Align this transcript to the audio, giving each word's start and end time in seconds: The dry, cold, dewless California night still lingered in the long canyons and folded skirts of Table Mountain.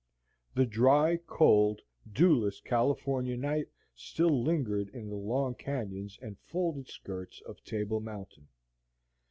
The 0.55 0.65
dry, 0.65 1.19
cold, 1.27 1.83
dewless 2.11 2.59
California 2.59 3.37
night 3.37 3.67
still 3.93 4.41
lingered 4.43 4.89
in 4.89 5.09
the 5.09 5.15
long 5.15 5.53
canyons 5.53 6.17
and 6.23 6.39
folded 6.39 6.87
skirts 6.87 7.39
of 7.41 7.63
Table 7.63 7.99
Mountain. 7.99 8.47